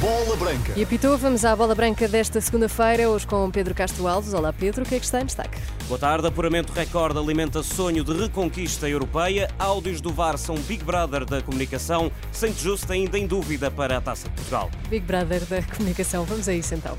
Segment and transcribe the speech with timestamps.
[0.00, 0.72] Bola Branca.
[0.76, 4.34] E apitou, vamos à bola branca desta segunda-feira, hoje com Pedro Castro Alves.
[4.34, 5.58] Olá Pedro, o que é que está em destaque?
[5.88, 9.50] Boa tarde, apuramento recorde alimenta sonho de reconquista europeia.
[9.58, 12.12] Áudios do VAR são Big Brother da comunicação.
[12.30, 14.70] Saint Just ainda em dúvida para a Taça de Portugal.
[14.88, 16.96] Big Brother da comunicação, vamos a isso então.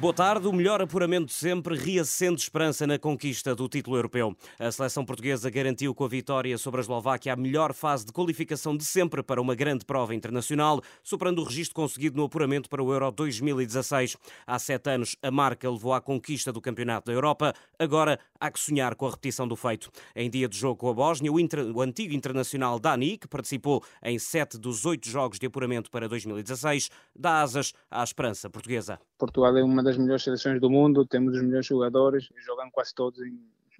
[0.00, 0.46] Boa tarde.
[0.46, 4.32] O melhor apuramento de sempre reacende esperança na conquista do título europeu.
[4.56, 8.76] A seleção portuguesa garantiu com a vitória sobre a Eslováquia a melhor fase de qualificação
[8.76, 12.92] de sempre para uma grande prova internacional, superando o registro conseguido no apuramento para o
[12.92, 14.16] Euro 2016.
[14.46, 17.52] Há sete anos, a marca levou à conquista do Campeonato da Europa.
[17.76, 19.90] Agora, há que sonhar com a repetição do feito.
[20.14, 21.58] Em dia de jogo com a Bósnia, o, inter...
[21.74, 26.88] o antigo internacional Dani, que participou em sete dos oito jogos de apuramento para 2016,
[27.18, 29.00] dá asas à esperança portuguesa.
[29.18, 33.20] Portugal é uma das melhores seleções do mundo, temos os melhores jogadores, jogam quase todos
[33.20, 33.38] em,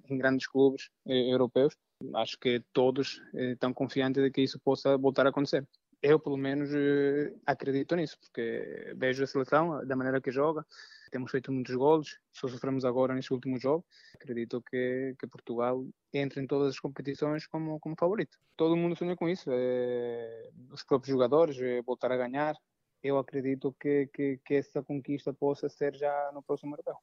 [0.09, 1.73] em grandes clubes eh, europeus.
[2.15, 5.65] Acho que todos eh, estão confiantes de que isso possa voltar a acontecer.
[6.01, 10.65] Eu, pelo menos, eh, acredito nisso, porque vejo a seleção da maneira que joga,
[11.09, 13.85] temos feito muitos golos, só sofremos agora neste último jogo.
[14.15, 18.37] Acredito que, que Portugal entre em todas as competições como, como favorito.
[18.57, 22.55] Todo mundo sonha com isso, é, os próprios jogadores, é voltar a ganhar,
[23.01, 26.95] eu acredito que, que, que, essa conquista possa ser já no próximo europeu.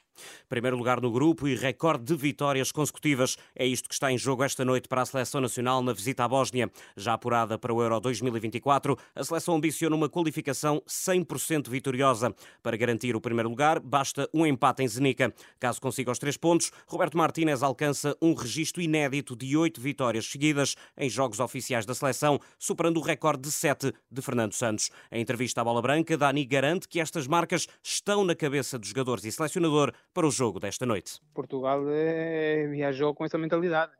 [0.48, 3.36] Primeiro lugar no grupo e recorde de vitórias consecutivas.
[3.54, 6.28] É isto que está em jogo esta noite para a seleção nacional na visita à
[6.28, 6.70] Bósnia.
[6.96, 12.34] Já apurada para o Euro 2024, a seleção ambiciona uma qualificação 100% vitoriosa.
[12.62, 15.32] Para garantir o primeiro lugar, basta um empate em Zenica.
[15.58, 20.76] Caso consiga os três pontos, Roberto Martínez alcança um registro inédito de oito vitórias seguidas
[20.96, 24.90] em jogos oficiais da seleção, superando o recorde de sete de Fernando Santos.
[25.10, 29.24] Em entrevista à bola branca, Dani garante que estas marcas estão na cabeça dos jogadores
[29.24, 31.20] e selecionador para o jogo desta noite.
[31.32, 33.92] Portugal é, viajou com essa mentalidade.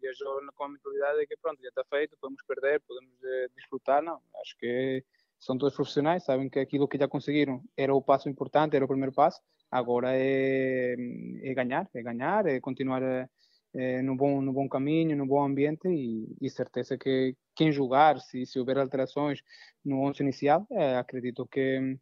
[0.00, 4.00] Viajou com a mentalidade de que pronto, já está feito, podemos perder, podemos é, disfrutar.
[4.00, 5.02] Não, acho que
[5.40, 8.88] são todos profissionais, sabem que aquilo que já conseguiram era o passo importante, era o
[8.88, 9.40] primeiro passo.
[9.72, 10.94] Agora é,
[11.42, 13.28] é ganhar, é ganhar, é continuar a,
[13.74, 18.20] é, no, bom, no bom caminho, no bom ambiente e, e certeza que quem julgar,
[18.20, 19.40] se, se houver alterações
[19.84, 21.98] no 11 inicial, é, acredito que,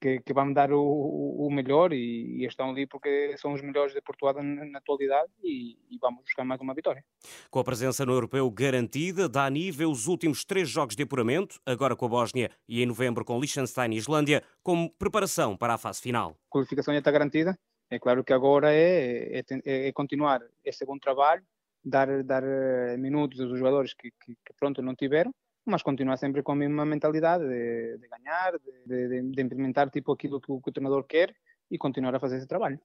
[0.00, 3.94] que, que vão dar o, o melhor e, e, estão ali porque são os melhores
[3.94, 7.02] de Portugal na, na atualidade e, e, vamos buscar mais uma vitória.
[7.50, 11.96] Com a presença no Europeu garantida, Dani vê os últimos três jogos de apuramento, agora
[11.96, 16.00] com a Bósnia e em novembro com Liechtenstein e Islândia, como preparação para a fase
[16.00, 16.36] final.
[16.48, 17.58] A qualificação já está garantida,
[17.90, 20.42] é claro que agora é, é, é continuar.
[20.64, 21.44] Esse bom trabalho,
[21.84, 25.32] dar, dar eh, minutos aos jogadores que, que, que, pronto não tiveram,
[25.64, 30.12] mas continuar sempre com a mesma mentalidade de, de ganhar, de, de, de, implementar tipo
[30.12, 31.34] aquilo que o, que o treinador quer
[31.70, 32.78] e continuar a fazer esse trabalho.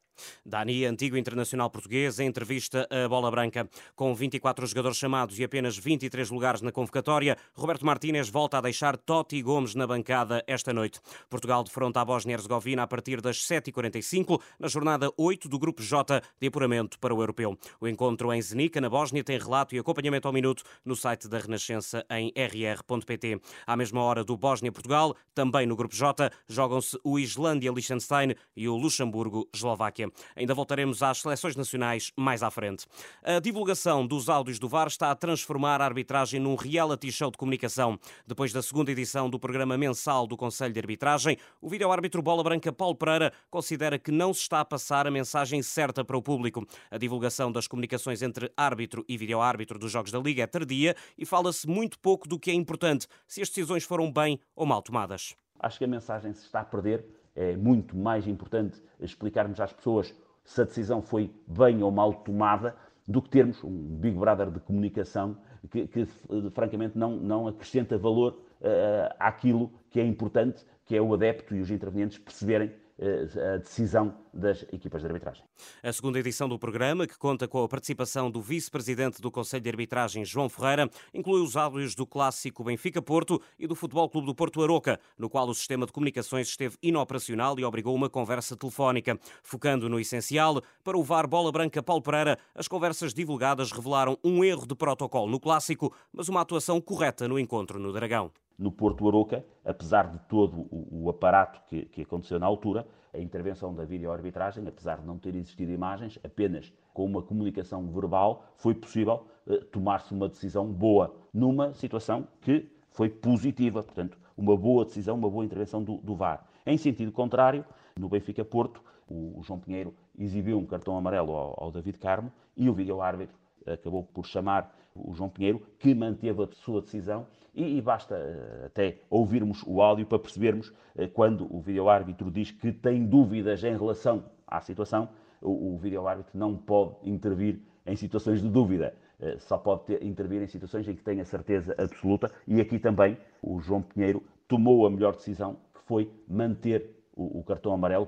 [0.45, 3.69] Dani, antigo internacional português, em entrevista à Bola Branca.
[3.95, 8.97] Com 24 jogadores chamados e apenas 23 lugares na convocatória, Roberto Martínez volta a deixar
[8.97, 10.99] Totti Gomes na bancada esta noite.
[11.29, 16.47] Portugal defronta a Bósnia-Herzegovina a partir das 7h45, na jornada 8 do Grupo J de
[16.47, 17.57] apuramento para o Europeu.
[17.79, 21.39] O encontro em Zenica, na Bósnia, tem relato e acompanhamento ao minuto no site da
[21.39, 23.39] Renascença em rr.pt.
[23.65, 28.77] À mesma hora do Bósnia-Portugal, também no Grupo J, jogam-se o Islândia-Liechtenstein e o o
[28.77, 30.09] Luxemburgo-Eslováquia.
[30.35, 32.85] Ainda voltaremos às seleções nacionais mais à frente.
[33.23, 37.37] A divulgação dos áudios do VAR está a transformar a arbitragem num reality show de
[37.37, 37.99] comunicação.
[38.25, 42.71] Depois da segunda edição do programa mensal do Conselho de Arbitragem, o vídeo-árbitro Bola Branca
[42.71, 46.65] Paulo Pereira considera que não se está a passar a mensagem certa para o público.
[46.89, 51.25] A divulgação das comunicações entre árbitro e vídeo-árbitro dos Jogos da Liga é tardia e
[51.25, 55.35] fala-se muito pouco do que é importante, se as decisões foram bem ou mal tomadas.
[55.59, 57.05] Acho que a mensagem se está a perder
[57.35, 62.75] é muito mais importante explicarmos às pessoas se a decisão foi bem ou mal tomada
[63.07, 65.37] do que termos um Big Brother de comunicação
[65.69, 66.05] que, que
[66.51, 71.61] francamente, não, não acrescenta valor uh, àquilo que é importante, que é o adepto e
[71.61, 75.43] os intervenientes perceberem eh, a decisão das equipas de arbitragem.
[75.81, 79.69] A segunda edição do programa, que conta com a participação do vice-presidente do Conselho de
[79.69, 84.61] Arbitragem, João Ferreira, inclui os áudios do clássico Benfica-Porto e do Futebol Clube do Porto
[84.61, 89.19] Aroca, no qual o sistema de comunicações esteve inoperacional e obrigou uma conversa telefónica.
[89.43, 94.43] Focando no essencial, para o VAR Bola Branca Paulo Pereira, as conversas divulgadas revelaram um
[94.43, 98.31] erro de protocolo no clássico, mas uma atuação correta no encontro no Dragão
[98.61, 103.83] no Porto Aroca, apesar de todo o, aparato que, aconteceu na altura, a intervenção da
[103.83, 109.57] videoarbitragem, apesar de não ter existido imagens, apenas com uma comunicação verbal, foi possível eh,
[109.71, 115.45] tomar-se uma decisão boa, numa situação que foi positiva, portanto, uma boa decisão, uma boa
[115.45, 116.45] intervenção do, do VAR.
[116.65, 117.65] Em sentido contrário,
[117.97, 122.69] no Benfica-Porto, o, o, João Pinheiro exibiu um cartão amarelo ao, ao David Carmo e
[122.69, 123.35] o vídeo-árbitro
[123.65, 128.65] acabou por chamar o João Pinheiro, que manteve a sua decisão e, e, basta uh,
[128.65, 133.77] até ouvirmos o áudio para percebermos uh, quando o vídeo-árbitro diz que tem dúvidas em
[133.77, 135.09] relação à situação,
[135.41, 138.95] o, o vídeo-árbitro não pode intervir em situações de dúvida.
[139.19, 142.31] Uh, só pode ter, intervir em situações em que tenha certeza absoluta.
[142.47, 147.43] E aqui também o João Pinheiro tomou a melhor decisão, que foi manter o, o
[147.43, 148.07] cartão amarelo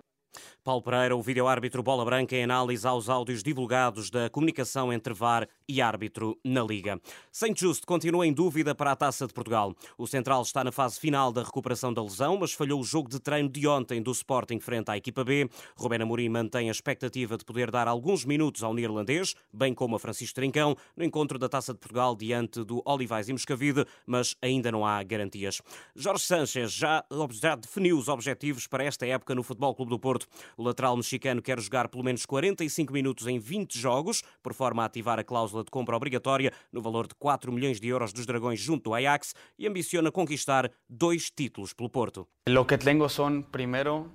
[0.63, 5.47] Paulo Pereira, o vídeo-árbitro Bola Branca em análise aos áudios divulgados da comunicação entre VAR
[5.67, 7.01] e árbitro na Liga.
[7.31, 9.75] Saint Just continua em dúvida para a Taça de Portugal.
[9.97, 13.19] O Central está na fase final da recuperação da lesão, mas falhou o jogo de
[13.19, 15.49] treino de ontem do Sporting frente à equipa B.
[15.75, 19.99] Rubén Amorim mantém a expectativa de poder dar alguns minutos ao neerlandês, bem como a
[19.99, 24.71] Francisco Trincão, no encontro da Taça de Portugal diante do Olivais e Moscavide, mas ainda
[24.71, 25.61] não há garantias.
[25.95, 30.22] Jorge Sanchez já, já definiu os objetivos para esta época no Futebol Clube do Porto.
[30.57, 34.85] O lateral mexicano quer jogar pelo menos 45 minutos em 20 jogos, por forma a
[34.85, 38.59] ativar a cláusula de compra obrigatória no valor de 4 milhões de euros dos Dragões
[38.59, 42.27] junto ao Ajax e ambiciona conquistar dois títulos pelo Porto.
[42.47, 44.09] Lo que tenho son, primeiro,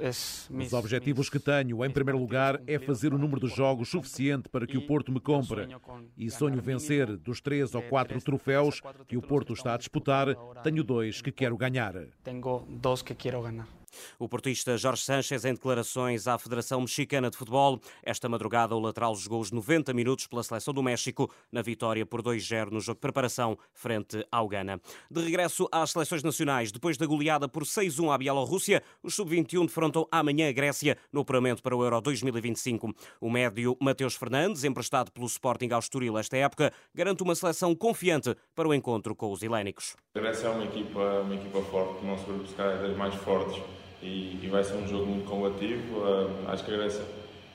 [0.00, 4.66] os objetivos que tenho, em primeiro lugar, é fazer o número de jogos suficiente para
[4.66, 5.68] que o Porto me compre.
[6.16, 10.28] E sonho vencer dos três ou quatro troféus que o Porto está a disputar,
[10.62, 11.94] tenho dois que quero ganhar.
[12.22, 13.77] Tenho dois que quero ganhar.
[14.18, 17.80] O portista Jorge Sanchez em declarações à Federação Mexicana de Futebol.
[18.02, 22.22] Esta madrugada o lateral jogou os 90 minutos pela seleção do México na vitória por
[22.22, 24.80] 2-0 no jogo de preparação frente ao Ghana.
[25.10, 30.06] De regresso às seleções nacionais, depois da goleada por 6-1 à Bielorrússia, os sub-21 defrontam
[30.10, 32.94] amanhã a Grécia no operamento para o Euro 2025.
[33.20, 38.34] O médio Mateus Fernandes, emprestado pelo Sporting ao Estoril esta época, garante uma seleção confiante
[38.54, 39.96] para o encontro com os helénicos.
[40.14, 43.62] A Grécia é uma equipa, uma equipa forte, não se se é das mais fortes
[44.02, 45.98] e, e vai ser um jogo muito combativo.
[45.98, 47.04] Uh, acho que a Grécia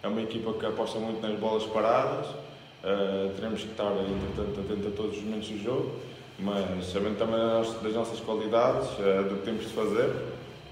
[0.01, 2.27] é uma equipa que aposta muito nas bolas paradas.
[2.27, 5.95] Uh, teremos que estar, entretanto, atentos a todos os momentos do jogo,
[6.39, 7.37] mas sabendo também
[7.81, 10.13] das nossas qualidades, uh, do que temos de fazer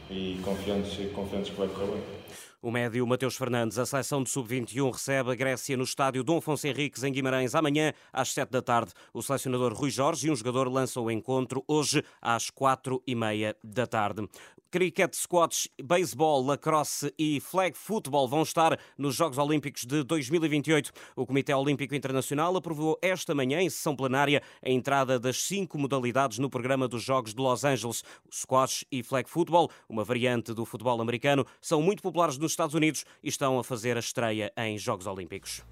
[0.09, 2.21] e confiantes, confiantes que vai correr bem.
[2.63, 6.67] O médio Mateus Fernandes, a seleção de sub-21 recebe a Grécia no estádio Dom Afonso
[6.67, 8.91] Henriques, em Guimarães, amanhã às 7 da tarde.
[9.11, 13.55] O selecionador Rui Jorge e um jogador lançam o encontro hoje às 4 e meia
[13.63, 14.29] da tarde.
[14.71, 20.91] Cricket, squash, beisebol, lacrosse e flag football vão estar nos Jogos Olímpicos de 2028.
[21.13, 26.39] O Comitê Olímpico Internacional aprovou esta manhã, em sessão plenária, a entrada das cinco modalidades
[26.39, 28.01] no programa dos Jogos de Los Angeles.
[28.25, 32.73] O squash e flag football, uma variante do futebol americano, são muito populares nos Estados
[32.73, 35.65] Unidos e estão a fazer a estreia em Jogos Olímpicos.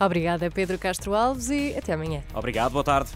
[0.00, 2.24] Obrigada, Pedro Castro Alves, e até amanhã.
[2.34, 3.10] Obrigado, boa tarde.